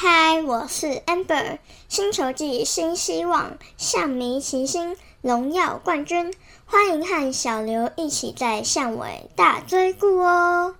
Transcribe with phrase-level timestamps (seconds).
[0.00, 6.32] 嗨，我是 Amber，星球季新希望，象迷齐心，荣耀冠军，
[6.66, 10.76] 欢迎和小刘一起在巷尾大追顾哦。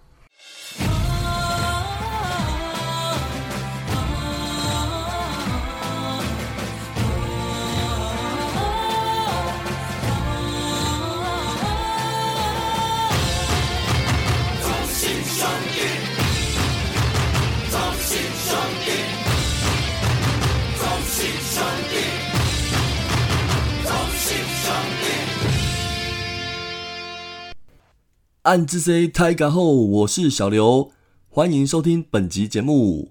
[28.42, 30.92] 暗之 C 太嘎后，我是小刘，
[31.28, 33.10] 欢迎收听本集节目。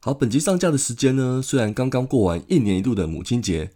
[0.00, 3.70] 好，本集上架的时间呢，虽然刚刚过完一年一度的母亲节，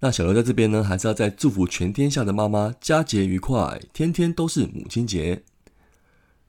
[0.00, 5.44] 那小刘在这边呢，还是要再祝福全天下的妈妈佳节愉快，天天都是母亲节。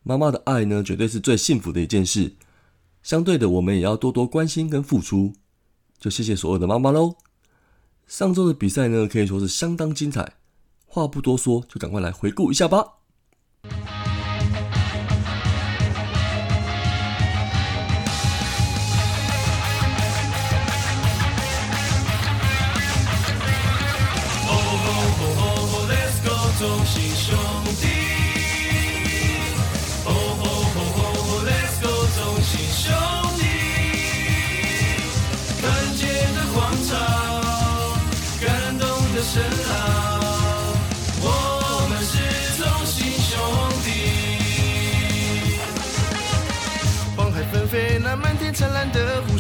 [0.03, 2.33] 妈妈的爱呢，绝对是最幸福的一件事。
[3.01, 5.33] 相对的，我们也要多多关心跟付出。
[5.97, 7.15] 就谢谢所有的妈妈喽。
[8.05, 10.33] 上周的比赛呢，可以说是相当精彩。
[10.85, 13.02] 话不多说，就赶快来回顾一下吧。
[13.65, 14.03] 满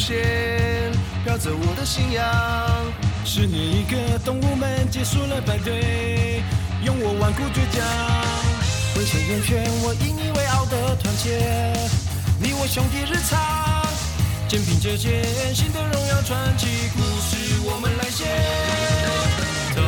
[0.03, 0.91] 线，
[1.23, 2.21] 飘着我的信仰。
[3.23, 6.43] 是你一个，动物们结束了排队，
[6.83, 7.79] 用我顽固倔强，
[8.97, 11.39] 围成圆圈，我引以为傲的团结。
[12.37, 13.39] 你我兄弟日常，
[14.49, 15.23] 肩并着肩，
[15.55, 18.27] 新的荣耀传奇故事我们来写。
[19.73, 19.79] 头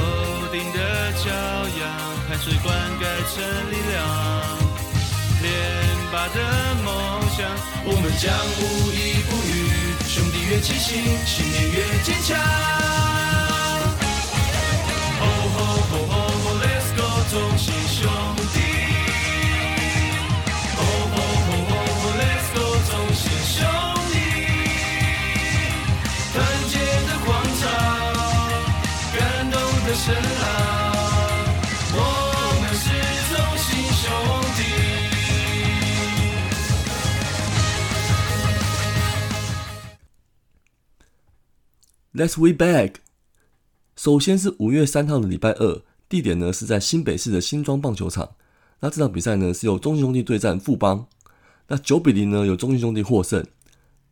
[0.50, 1.28] 顶的骄
[1.76, 1.84] 阳，
[2.30, 2.72] 汗水灌
[3.04, 3.04] 溉
[3.36, 4.00] 成力量。
[5.44, 5.52] 连
[6.10, 6.40] 拔的
[6.86, 6.88] 梦
[7.36, 7.44] 想，
[7.84, 8.64] 我们将无
[8.96, 9.85] 一不与。
[10.16, 12.38] 兄弟越齐心，信念越坚强。
[15.20, 15.22] 吼
[15.52, 15.58] 吼
[15.90, 18.00] 吼吼吼，Let's go，同心兄
[18.54, 18.56] 弟。
[20.78, 20.80] 吼
[21.12, 21.16] 吼
[21.46, 22.58] 吼吼吼，Let's go，
[22.90, 23.60] 同心兄
[24.14, 24.16] 弟。
[26.32, 26.34] 团
[26.70, 27.28] 结的广
[27.60, 27.64] 场，
[29.20, 29.20] 感
[29.52, 29.54] 动
[29.86, 30.65] 的声浪。
[42.18, 42.94] Let's we back。
[43.98, 48.36] 首先是五月三号的礼拜二，地点呢是在新北市的新庄棒球场。
[48.80, 51.08] 那这场比赛呢是由中信兄弟对战富邦。
[51.68, 53.46] 那九比零呢由中信兄弟获胜。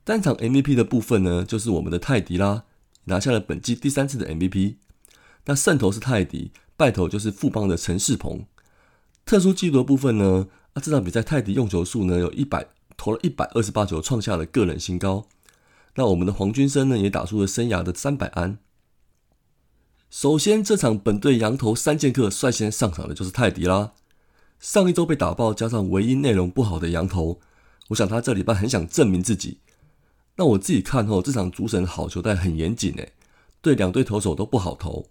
[0.04, 2.66] 单场 MVP 的部分呢就是我们的泰迪啦，
[3.06, 4.76] 拿下了本季第三次的 MVP。
[5.46, 8.46] 那胜投是泰迪，败投就是富邦的陈世鹏。
[9.26, 15.26] 特殊纪录的部分呢，啊这场比赛泰迪用球数呢有一百投了一百二十八球，创下了个人新高。
[15.96, 18.58] 那我们的黄军生呢，也打出了生涯的三百安。
[20.10, 23.94] 首先，这场本队羊头三剑客率先上场的就是泰迪啦。
[24.60, 27.40] 上一周被打爆，加上唯一内容不好的羊头，
[27.90, 29.60] 我想他这礼拜很想证明自己。
[30.38, 33.14] 那我自己看后，这场主审好球带很严谨诶，
[33.62, 35.08] 对两队投手都不好投。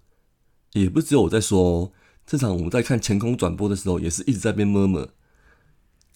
[0.73, 1.93] 也不只有我在说哦，
[2.27, 5.09] 这场我们在看前空转播的时候，也是一直在边摸摸，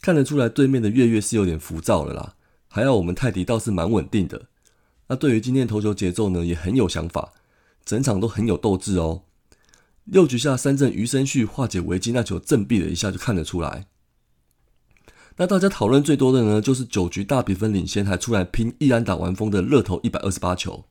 [0.01, 2.35] 看得出来对面的月月是有点浮躁了啦。
[2.69, 4.49] 还要我们泰迪倒是蛮稳定的。
[5.09, 7.33] 那对于今天投球节奏呢，也很有想法，
[7.85, 9.23] 整场都很有斗志哦。
[10.05, 13.87] 六局下三振余生旭化解危机那球振臂了一下，就看得出来。
[15.37, 20.87] 那大家讨论最多的呢，就是九局大比分领先还出来拼一安打完封的热投一百二十八球。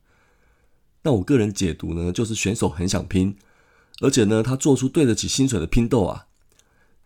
[1.01, 3.37] 那我个人解读呢，就是选手很想拼，
[4.01, 6.27] 而且呢，他做出对得起薪水的拼斗啊。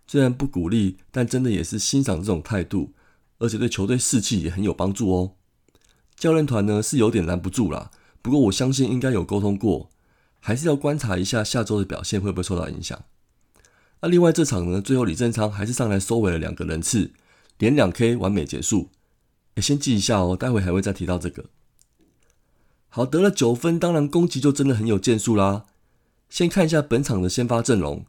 [0.06, 2.94] 虽然不鼓励，但真的也是欣赏这种态度，
[3.38, 5.36] 而且对球队士气也很有帮助哦。
[6.20, 7.90] 教练团呢是有点拦不住啦，
[8.22, 9.90] 不过我相信应该有沟通过，
[10.42, 13.02] 还是要观察一下下周的表现会不会受到影响。
[14.02, 17.12] 那另外这场呢，最后李正昌还是上来收尾了两个人次，
[17.58, 18.90] 连两 K 完美结束。
[19.56, 21.46] 哎，先记一下哦，待会还会再提到这个。
[22.90, 25.68] 好，得了九分，当然攻击就真的很有建树啦。
[26.30, 28.06] 先看一下本场的先发阵容，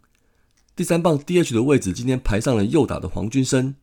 [0.75, 3.77] 第三棒 DH 的位置今天排上了右打的黄军生。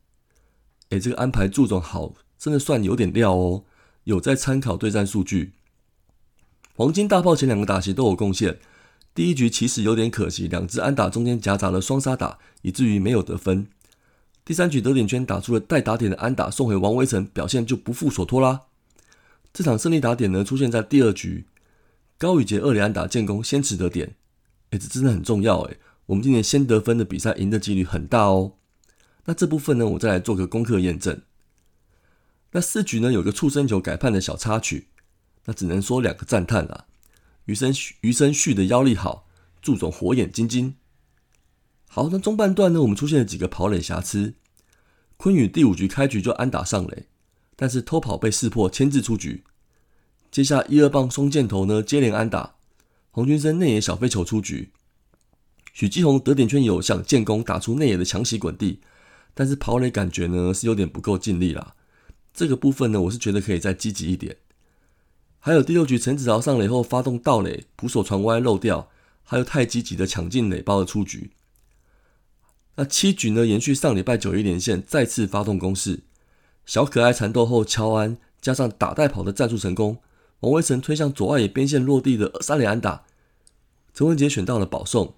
[0.90, 3.64] 哎，这个安排注重好，真的算有点料哦。
[4.08, 5.52] 有在参考对战数据，
[6.76, 8.58] 黄金大炮前两个打席都有贡献。
[9.14, 13.68] 第一局其实有点可惜，两支安打中间夹杂了双杀打，以至于没有得分。
[14.46, 18.62] 第三局德点圈打出了带打点的安打，送回王威成，表现就不负所托啦。
[19.52, 21.46] 这场胜利打点呢出现在第二局，
[22.18, 24.16] 高宇杰二连安打建功，先取得点。
[24.70, 25.76] 哎，这真的很重要哎！
[26.06, 28.54] 我们今年先得分的比赛赢的几率很大哦。
[29.26, 31.22] 那这部分呢，我再来做个功课验证。
[32.58, 34.88] 那四局呢有个触身球改判的小插曲，
[35.46, 36.88] 那只能说两个赞叹啦。
[37.46, 37.72] 余生
[38.02, 39.28] 余生旭的腰力好，
[39.62, 40.74] 祝总火眼金睛。
[41.88, 44.34] 好，那中半段呢，我们出现了几个跑垒瑕疵。
[45.18, 47.06] 昆宇第五局开局就安打上垒，
[47.56, 49.44] 但是偷跑被识破，牵制出局。
[50.32, 52.56] 接下一二棒双箭头呢接连安打，
[53.12, 54.72] 黄军生内野小飞球出局。
[55.74, 58.82] 许继宏得点圈有想建功打出内野的强袭滚地，
[59.36, 61.76] 但是跑垒感觉呢是有点不够尽力啦。
[62.38, 64.38] 这个部分呢，我是觉得可以再积极一点。
[65.40, 68.92] 还有第六局陈子豪上垒后发动盗垒，捕手传歪漏掉，
[69.24, 71.32] 还有太积极的抢进垒包的出局。
[72.76, 76.02] 那七局呢，延续上礼拜九一连线，再次发动攻势，
[76.64, 79.98] 小可爱缠斗后敲安，加上打带跑的战术成功，
[80.42, 83.06] 王威成推向左外野边线落地的三垒安打，
[83.96, 85.16] 陈文杰选到了保送，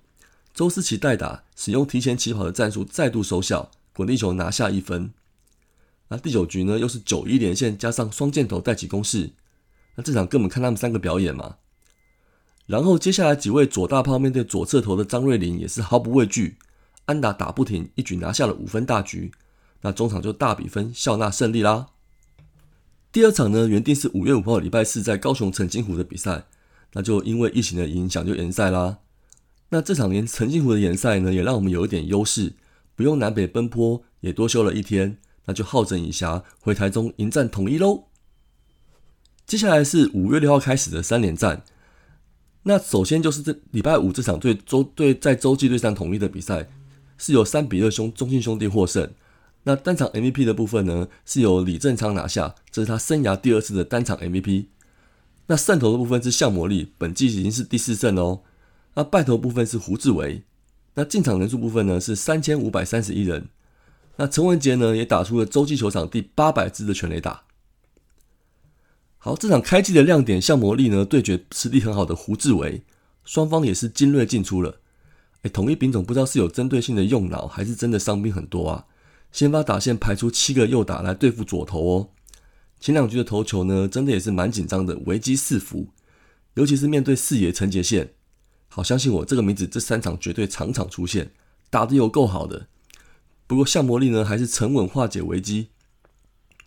[0.53, 5.11] 周思齐代打，使用提前起跑的战术再度收效，滚地球拿下一分。
[6.09, 9.31] 那第九局呢，又是九一连线加上双箭头带起攻势，
[9.95, 11.55] 那这场根本看他们三个表演嘛。
[12.65, 16.57] 然后接下来几位左大炮面对左侧头的张瑞麟也是毫不畏惧。
[17.05, 19.31] 安打打不停，一举拿下了五分大局。
[19.81, 21.87] 那中场就大比分笑纳胜利啦。
[23.11, 26.45] 第二场呢，原定是五月五号礼拜四在高雄澄清湖的比赛，
[26.93, 28.99] 那就因为疫情的影响就延赛啦。
[29.69, 32.53] 那这场连澄清湖的延赛呢，也让我们有一点优势，
[32.95, 35.17] 不用南北奔波，也多休了一天。
[35.49, 38.03] 那就好整以暇回台中迎战统一喽。
[39.47, 41.63] 接下来是五月六号开始的三连战。
[42.63, 46.69] 那首先就是这礼拜五这场对周对在洲际对上统一的比赛。
[47.17, 49.11] 是由三比二兄中信兄弟获胜。
[49.63, 54.67] 那单场 MVP 的部分呢，是由李正昌拿下，这是他生涯第二次的单场 MVP。
[55.47, 58.43] 那胜投的部分是向魔力，本季已经是第四胜哦。
[58.93, 60.43] 那败投部分是胡志伟。
[60.93, 63.49] 那进场人数部分呢是三千五百三十一人。
[64.19, 67.45] 那陈文杰呢也打出了洲际球场第八百支的全垒打。
[69.17, 72.83] 好，这场开季的亮点，向魔力呢对决实力很好的胡志伟，
[73.23, 74.81] 双方也是精锐进出了。
[75.43, 78.87] 哎，统一丙种不知道是有针对性的用脑，还是真的伤兵很多啊？
[79.31, 82.09] 先发打线排出七个右打来对付左投哦。
[82.81, 85.87] 前两局的投球呢，真的也是蛮紧张的，危机四伏。
[86.55, 88.13] 尤其是面对四爷陈杰宪，
[88.67, 91.31] 好相信我，这个名字这三场绝对场场出现，
[91.69, 92.67] 打的有够好的。
[93.49, 95.69] 不过向魔力呢，还是沉稳化解危机。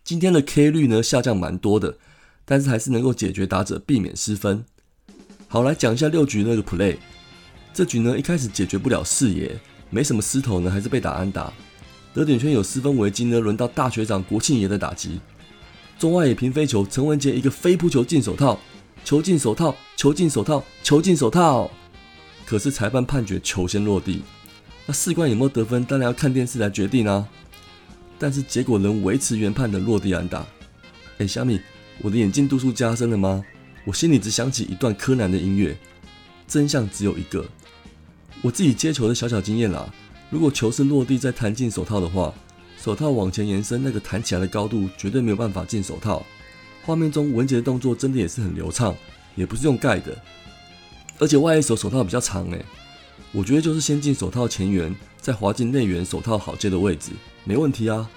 [0.03, 1.97] 今天的 K 率呢下降蛮多的，
[2.45, 4.65] 但是还是能够解决打者，避免失分。
[5.47, 6.97] 好，来讲一下六局那个 play。
[7.73, 9.57] 这局呢，一开始解决不了视野，
[9.91, 11.53] 没什么失头呢，还是被打安打。
[12.13, 15.21] 得点圈有失分危机呢，轮到大学长国庆爷的打击。
[16.01, 18.59] 中外野平飞球，陈文杰一个飞扑球进手套，
[19.05, 21.71] 球进手套，球进手套，球进手套。
[22.45, 24.25] 可是裁判判决球先落地。
[24.87, 27.29] 那士官有没有得分，当然要看电视来决定啊。
[28.19, 30.47] 但是结果能维持原判的落地安打。
[31.19, 31.61] 哎，小米，
[32.01, 33.45] 我的眼镜度数加深了吗？
[33.85, 35.77] 我心里只想起一段柯南的音乐。
[36.47, 37.45] 真相只有一个。
[38.43, 39.93] 我自己接球的小小经验啦，
[40.31, 42.33] 如果球是落地再弹进手套的话，
[42.77, 46.25] 手套往前延伸，那个弹起来的高度绝对没有办法进手套。
[46.85, 48.97] 画面中文杰的动作真的也是很流畅，
[49.37, 50.17] 也不是用盖的，
[51.19, 52.65] 而且外一手手套比较长诶，
[53.33, 57.13] 我觉得就是先进手套前缘，再滑进内缘手套好接的位置，
[57.45, 58.09] 没问题啊。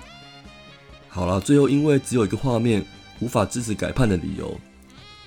[1.08, 2.86] 好了，最后因为只有一个画面，
[3.22, 4.60] 无法支持改判的理由，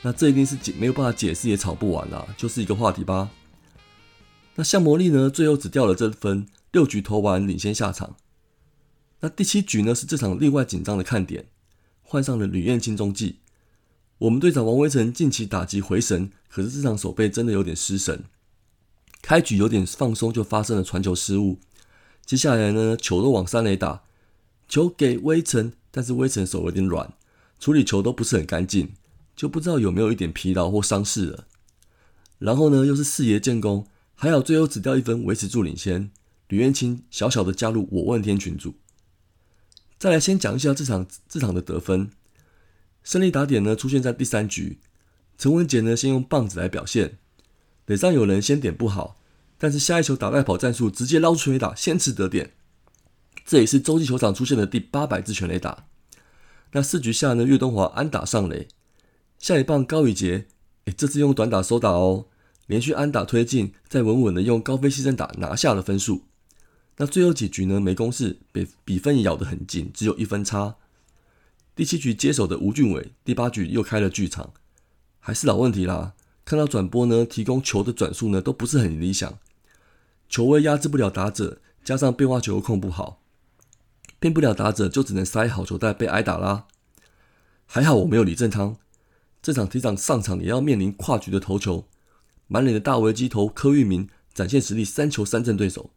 [0.03, 3.31] 那这一定是解没有办法解释也吵不完啦，就是一个话题吧。
[4.57, 5.31] 那向魔力呢？
[5.31, 8.17] 最后只掉了这分，六局投完领先下场。
[9.21, 9.95] 那第七局呢？
[9.95, 11.47] 是这场另外紧张的看点，
[12.03, 13.39] 换上了吕彦青中继。
[14.19, 18.25] 我们队长王威成近期打击回神，可是这场手背真的有点失神。
[19.21, 21.59] 开局有点放松，就发生了传球失误。
[22.25, 24.03] 接下来呢，球都往三垒打，
[24.69, 27.13] 球给威成，但是威成手有点软，
[27.59, 28.93] 处理球都不是很干净，
[29.35, 31.47] 就不知道有没有一点疲劳或伤势了。
[32.39, 33.87] 然后呢，又是四爷建功。
[34.15, 36.11] 还好，最后只掉一分，维持住领先。
[36.49, 38.75] 吕彦青小小的加入我问天群组。
[39.99, 42.11] 再来先讲一下这场这场的得分。
[43.05, 44.79] 胜利打点呢出现在第三局，
[45.37, 47.19] 陈文杰呢先用棒子来表现，
[47.89, 49.17] 垒上有人先点不好，
[49.57, 52.53] 但是下一球打外跑战术直接捞出垒打，先吃得点。
[53.47, 55.87] 这也是洲际球场出现的第八百支全垒打。
[56.73, 58.69] 那四局下呢，岳东华安打上垒，
[59.39, 60.49] 下一棒高宇杰，
[60.85, 62.27] 哎，这次用短打收打哦。
[62.67, 66.25] 连续安打推进，再稳稳的用高飞牺牲打拿下了分数。
[66.99, 67.81] 那最后几局呢？
[67.81, 70.77] 没攻势，比比分咬得很紧，只有一分差。
[71.75, 74.53] 第七局接手的吴俊伟，第八局又开了剧场，
[75.19, 76.13] 还是老问题啦。
[76.49, 79.39] 看到转播呢，提供球的转速呢都不是很理想，
[80.31, 83.21] 球位压制不了打者，加上变化球又控不好，
[84.19, 86.65] 变不了打者，就只能塞好球袋被挨打啦。
[87.67, 88.79] 还好我没有李正昌，
[89.43, 91.87] 这场提场上场也要面临跨局的投球，
[92.47, 95.91] 满脸的大危机投柯玉明展现实力，三球三振对手。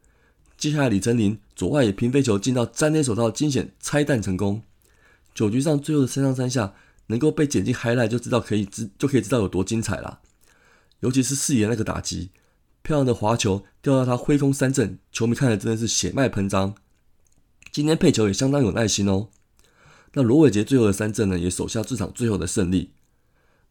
[0.58, 4.62] 接下来李成林左外野平飞球进到詹内手套惊险拆弹成功。
[5.34, 6.74] 九局上最后的三上三下
[7.08, 10.20] 能够被剪进 highlight，就知道可以知就可以知道有多精彩啦。
[11.02, 12.32] 尤其是四爷那个打击，
[12.82, 16.74] 漂亮的滑球掉到他挥空三振，球迷看的真的是血脉喷张。
[17.72, 19.30] 今天配球也相当有耐心哦。
[20.14, 22.92] 那罗伟杰最后的三振呢，也守下这场最后的胜利。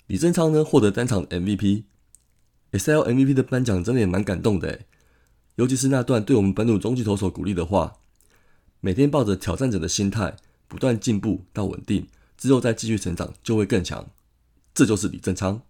[0.07, 4.81] 李正昌呢获得单场 MVP，S L MVP 的颁奖真的也蛮感动的
[5.57, 7.99] 尤其是那段对我们本土中继投手鼓励的话，
[8.81, 10.35] 每天抱着挑战者的心态，
[10.67, 12.09] 不断进步到稳定，
[12.39, 14.09] 之后再继续成长就会更强。
[14.73, 15.63] 这就是李正昌。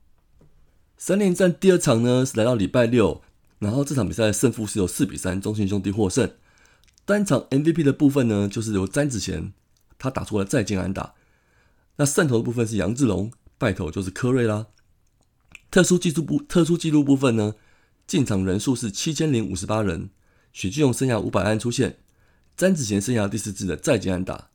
[1.02, 3.23] 三连战第二场呢是来到礼拜六，
[3.59, 6.30] 然后这场比赛的胜负是由四比三中信兄弟获胜。
[7.07, 9.54] 单场 MVP 的部分呢，就是由詹子贤
[9.99, 11.14] 他打出了再见安打。
[11.97, 14.66] 那胜投的部分是杨志龙，败投就是科瑞啦。
[15.71, 17.54] 特殊技术部特殊记录部分呢，
[18.07, 20.11] 进场人数是七千零五十八人。
[20.52, 21.97] 许继荣生涯五百安出现，
[22.54, 24.50] 詹子贤生涯第四支的再见安打。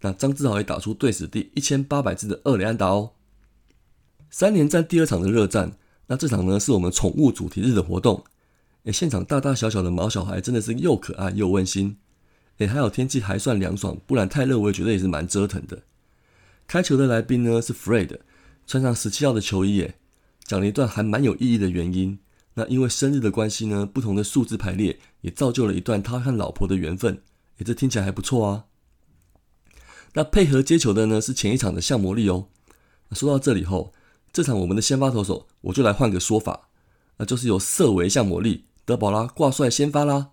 [0.00, 3.10] 那张志豪也打出队史第一千八百支的二连安打哦。
[4.36, 5.76] 三连战第二场的热战，
[6.08, 8.24] 那这场呢是我们宠物主题日的活动。
[8.82, 11.96] 诶，现场大大小小的毛小孩真的是又可爱又温馨。
[12.58, 15.84] 诶，还有天气还算凉爽，不然太热我也觉得也是蛮折腾的。
[16.66, 18.18] 开球的来宾呢是 Fred，
[18.66, 19.94] 穿上十七号的球衣，诶，
[20.42, 22.18] 讲了一段还蛮有意义的原因。
[22.54, 27.22] 那因为生日的关系呢，不同的数字排列也造就了一段他和老婆的缘分。
[27.58, 28.64] 诶，这听起来还不错啊。
[30.14, 32.48] 那配合接球的呢是前一场的向魔力哦。
[33.12, 33.94] 说到这里后。
[34.34, 36.68] 这场我们的先发投手，我就来换个说法，
[37.18, 40.32] 那就是由色维向魔力德保拉挂帅先发啦。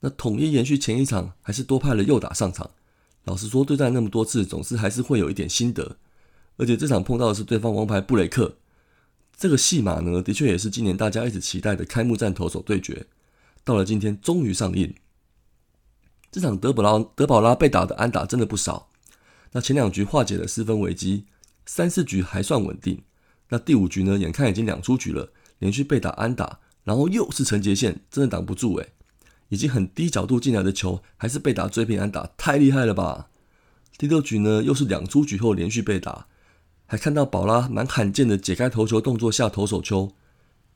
[0.00, 2.70] 那统一延续前一场，还是多派了右打上场。
[3.24, 5.98] 老实说，对战那么多次，总是还是会有一点心得。
[6.56, 8.56] 而且这场碰到的是对方王牌布雷克，
[9.36, 13.04] 这个戏码呢，的确也是今年大家一直期待的开幕战投手对决。
[13.62, 14.94] 到了今天，终于上映。
[16.32, 18.88] 这场德保拉德保拉被打的安打真的不少。
[19.52, 21.26] 那前两局化解了四分危机。
[21.66, 23.02] 三四局还算稳定，
[23.48, 24.16] 那第五局呢？
[24.16, 28.92] 眼看已经两出局了，连续被打安打，然后又是陈杰线，真的挡不住诶，
[29.48, 33.28] 已经很低角度进来的球，还是被打追平安打，太厉害了吧！
[33.98, 36.28] 第六局呢，又是两出局后连续被打，
[36.86, 40.12] 还看到宝拉蛮罕见的解开投球动作下投手球，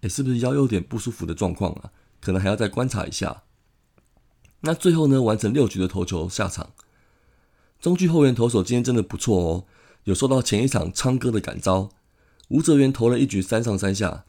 [0.01, 1.93] 诶，是不是腰有点不舒服的状况啊？
[2.21, 3.45] 可能还要再观察一下。
[4.63, 6.73] 那最后呢，完成六局的投球下场，
[7.81, 9.65] 中距后援投手今天真的不错哦。
[10.05, 11.91] 有受到前一场昌哥的感召，
[12.49, 14.25] 吴哲源投了一局三上三下。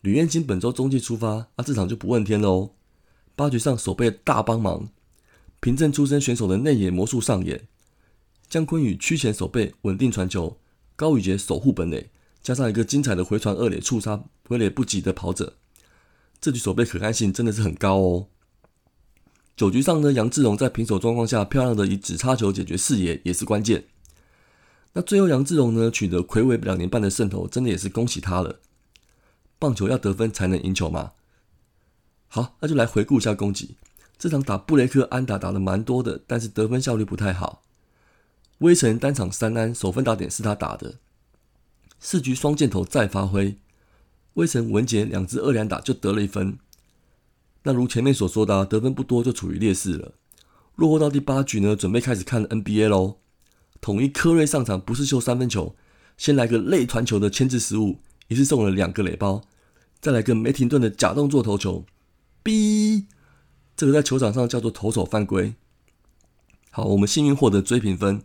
[0.00, 2.70] 吕彦青本周中继出发，啊，这场就不问天了哦。
[3.36, 4.88] 八局上守备大帮忙，
[5.60, 7.68] 凭证出身选手的内野魔术上演。
[8.48, 10.58] 姜昆宇屈前守备稳定传球，
[10.96, 12.10] 高宇杰守护本垒，
[12.42, 15.54] 加上一个精彩的回传二垒触杀回垒不及的跑者，
[16.40, 18.26] 这局守备可看性真的是很高哦。
[19.56, 23.84] 九局上呢，杨志荣在平手状况下漂亮的以指叉球解决视野，也是关键。
[24.94, 28.60] 那最后杨志荣呢取得魁违两年半的胜投，真的也是恭喜他了。
[29.58, 31.12] 棒球要得分才能赢球嘛。
[32.28, 33.76] 好，那就来回顾一下攻击。
[34.18, 37.62] 这场打布雷克安打打的蛮多的，但是得分效率不太好。
[38.58, 40.96] 威城单场三安，首分打点是他打的。
[41.98, 43.58] 四局双箭头再发挥，
[44.34, 46.58] 威城文杰两支二两打就得了一分。
[47.64, 50.12] 那如前面所说的，得分不多就处于劣势了。
[50.76, 53.18] 落后到第八局呢，准备开始看 NBA 喽。
[53.82, 55.74] 统一科瑞上场不是秀三分球，
[56.16, 57.98] 先来个类传球的牵制失误，
[58.28, 59.42] 一次送了两个垒包，
[60.00, 61.84] 再来个梅廷顿的假动作投球
[62.44, 63.06] ，B，
[63.76, 65.56] 这个在球场上叫做投手犯规。
[66.70, 68.22] 好，我们幸运获得追平分。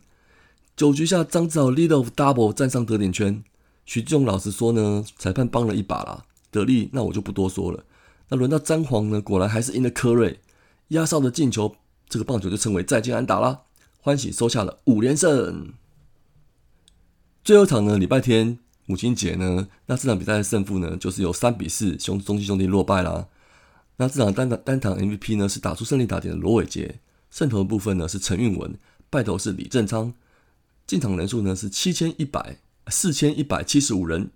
[0.75, 3.43] 九局下张志豪 lead of double 站上得点圈，
[3.83, 7.83] 徐志勇老实说呢，裁判帮了一把啦，得力那我就不多说了。
[8.29, 10.39] 那轮到詹皇呢，果然还是赢了科瑞，
[10.89, 11.75] 压哨的进球，
[12.07, 13.61] 这个棒球就称为再见安打啦。
[14.07, 15.73] 欢喜收下了五连胜。
[17.43, 23.27] 最后场呢，礼拜天母亲节呢，那这场比赛的胜负呢，就是由三比四兄中西兄弟落败啦。
[23.97, 30.13] 那这场单场单场 MVP 呢，是打出胜利打点的罗伟杰，胜投的部分呢是陈运文，败投是李正昌。
[30.85, 34.31] 进场人数呢是七千一百四千一百七十五人。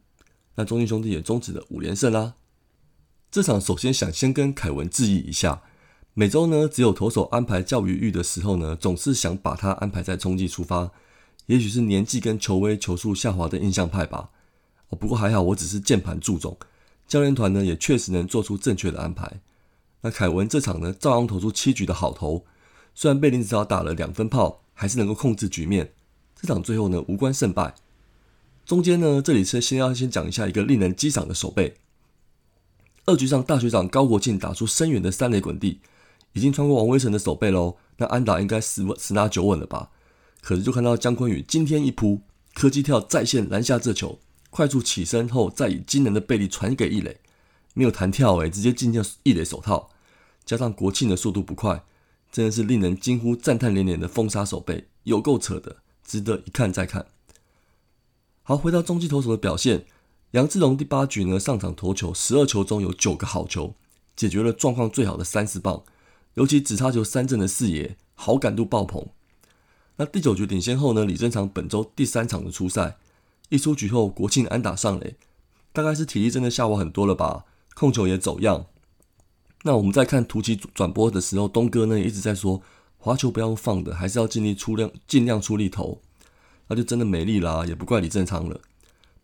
[0.55, 2.33] 那中信兄弟也终止了五连胜啦。
[3.31, 5.61] 这场首先想先跟凯文致意一下。
[6.13, 10.91] 每周呢，只有投手安排较余裕的时候呢，总是想把他安排在冲击出发，
[11.45, 14.29] 也许是年纪跟球威球速下滑的印象派吧。
[14.89, 16.57] 哦，不过还好，我只是键盘助总，
[17.07, 19.39] 教练团呢也确实能做出正确的安排。
[20.01, 22.45] 那凯文这场呢，照样投出七局的好投，
[22.93, 25.93] 虽然被林子超打了两分炮，还是能够控制局面。
[26.35, 27.73] 这场最后呢，无关胜败。
[28.65, 31.75] 中间呢，这里是先要先讲一下一个令人激赏的手背。
[33.05, 35.79] 二局上，大学长高国庆打出深远的三垒滚地，
[36.33, 37.77] 已经穿过王威成的手背喽。
[37.97, 39.91] 那安打应该十十拿九稳了吧？
[40.41, 42.21] 可是就看到姜昆宇今天一扑，
[42.53, 44.19] 科技跳再现拦下这球。
[44.49, 47.19] 快速起身后，再以惊人的背力传给易磊，
[47.73, 49.91] 没有弹跳诶，直接进入易磊手套。
[50.43, 51.85] 加上国庆的速度不快，
[52.31, 57.05] 真的是令人惊呼赞叹连连的封杀手背，有够扯的，值得一看再看。
[58.43, 59.85] 好，回到中继投手的表现，
[60.31, 63.75] 杨志龙第八局呢上场投球十二球中有九个好球，
[64.15, 65.83] 解决了状况最好的三四棒，
[66.35, 69.07] 尤其只差球三振的四爷好感度爆棚。
[69.97, 72.97] 那第九局领先后呢，李正昌本周第三场的初赛。
[73.49, 75.15] 一出局后，国庆安打上垒，
[75.73, 77.43] 大概是体力真的下滑很多了吧，
[77.75, 78.65] 控球也走样。
[79.63, 82.61] 那我们在看图奇转播的时候，东哥呢一直在说，
[82.97, 85.99] 滑球不要放的，还是要尽力出量，尽量出力投，
[86.67, 88.61] 那就真的没力啦，也不怪李正昌了。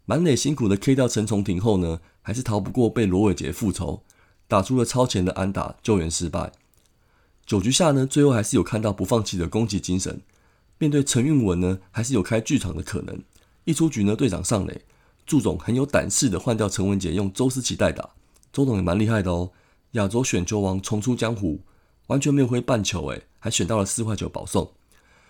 [0.05, 4.03] 满垒辛苦的 K 掉陈重廷后呢，还是逃不过被罗伟杰复仇，
[4.47, 6.51] 打出了超前的安打，救援失败。
[7.47, 10.19] 九局下呢，最后还是有看到不放弃的攻击精神，
[10.77, 13.23] 面对陈运文呢，还是有开剧场的可能。
[13.63, 14.81] 一出局呢，队长上垒，
[15.25, 18.09] 祝总很有胆识的换掉陈文杰，用周思齐代打。
[18.51, 19.51] 周董也蛮厉害的哦，
[19.91, 21.61] 亚洲选球王重出江湖，
[22.07, 24.73] 完全没有挥半球，诶，还选到了四块球保送。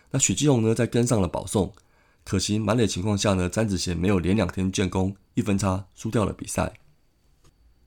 [0.09, 1.71] 那许继宏呢，在跟上了保送，
[2.23, 6.73] 可惜满垒情况下呢，詹子贤没有连两天建功，一分差输掉了比赛。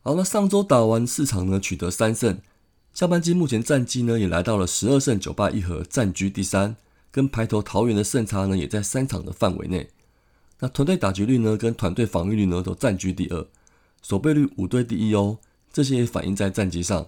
[0.03, 2.41] 好，那上周打完四场呢，取得三胜，
[2.93, 6.77] 下半季目前战绩呢，也来到了十二胜九败一和，暂居第三，
[7.11, 9.89] 跟排头桃园的胜差呢，也在三场的范围内。
[10.59, 13.47] 那团队打击率呢，跟团队防御率呢都占据第二，
[14.03, 15.39] 守备率五队第一哦。
[15.73, 17.07] 这些也反映在战绩上，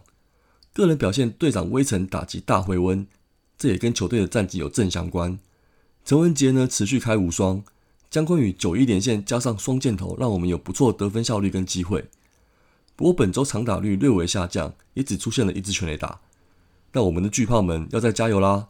[0.72, 3.06] 个人表现队长威城打击大回温，
[3.58, 5.38] 这也跟球队的战绩有正相关。
[6.04, 7.62] 陈文杰呢持续开无双，
[8.08, 12.08] 姜昆宇九一连线加上双箭头，让我们有不错得分效率跟机会。
[12.96, 16.20] 不过本周长打率略微下降，也只出现了一支全垒打。
[16.92, 18.68] 那我们的巨炮们要再加油啦！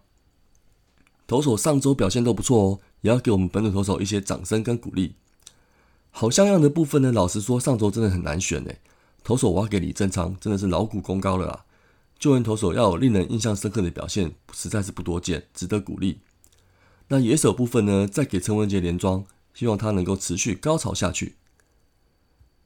[1.27, 2.79] 投手上周表现都不错哦。
[3.03, 5.17] 也要给我们本土投手一些掌声跟鼓励。
[6.13, 8.79] 好像样的部分呢，老实说，上周真的很难选诶。
[9.25, 11.65] 投手我要给李正昌，真的是劳苦功高了啦。
[12.19, 16.21] 救援投手要有令人印象深刻的表现，实在是不多见，值得鼓励。
[17.09, 21.35] 那野手部分呢，再给陈文杰连庄，希望他能够持续高潮下去。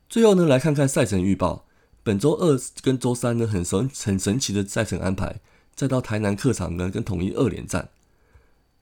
[0.09, 1.67] 最后呢，来看看赛程预报。
[2.03, 5.41] 本周二跟周三呢，很神很神奇的赛程安排，
[5.75, 7.89] 再到台南客场呢，跟统一二连战。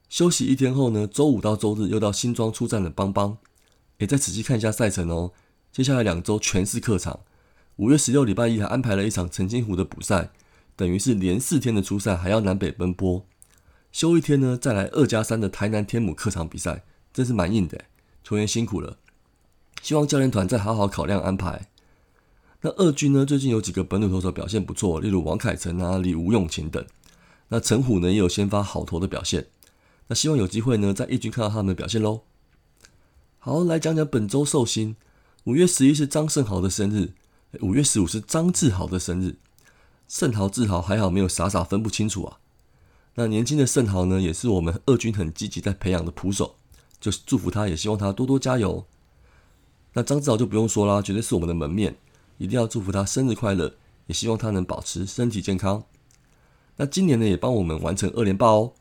[0.07, 3.39] 休息一天后呢，周五到周日又到新庄出战的邦邦，
[3.97, 5.31] 也再仔细看一下赛程哦。
[5.71, 7.21] 接下来两周全是客场，
[7.77, 10.29] 五月十六礼拜一还安排了一场澄清湖的补赛，
[10.75, 13.25] 等于是连四天的初赛还要南北奔波。
[13.91, 17.85] 休一天呢，再来二加三的台南天母客场比赛，真是蛮硬的，
[18.23, 18.99] 球员辛苦了。
[19.85, 21.67] 希望教练团再好好考量安排。
[22.61, 26.83] 那二军呢，最近有几个本土投手表现不错，例如王凯成啊、李吴永晴等。
[27.49, 29.45] 那陈虎呢，也有先发好投的表现。
[30.07, 32.21] 那希望有机会呢，在一军看到他们的表现喽。
[33.37, 34.95] 好，来讲讲本周寿星。
[35.43, 37.13] 五月十一是张胜豪的生日，
[37.61, 39.37] 五月十五是张志豪的生日。
[40.07, 42.39] 胜豪、志豪还好没有傻傻分不清楚啊。
[43.13, 46.55] 那年轻的胜豪呢，也是我们二军很积极在培养的捕手，
[46.99, 48.87] 就是祝福他，也希望他多多加油。
[49.97, 51.95] 那张志豪就不用说啦，绝对是我们的门面，
[52.37, 53.73] 一定要祝福他生日快乐，
[54.07, 55.85] 也希望他能保持身体健康。
[56.75, 58.73] 那今年呢，也帮我们完成二连霸哦。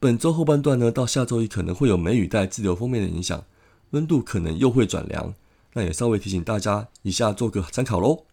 [0.00, 3.44] 本周后半段呢，到下周一可能会有梅雨带自流封面的影响，
[3.90, 5.34] 温度可能又会转凉，
[5.74, 8.24] 那也稍微提醒大家以下做个参考喽。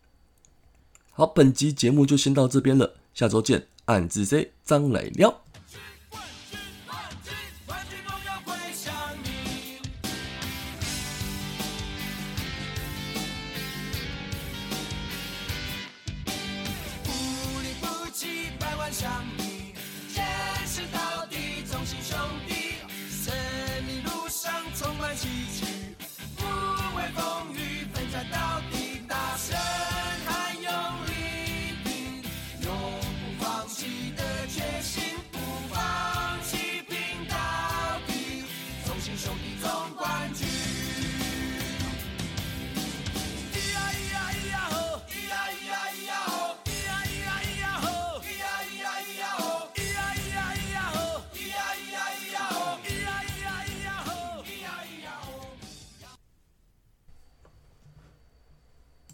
[1.11, 5.46] 好，本集节目就先到这边了，下周见，暗自 C 张磊撩。